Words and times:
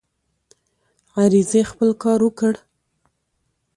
عریضې 1.19 1.61
خپل 1.71 1.89
کار 2.03 2.19
وکړ. 2.25 2.53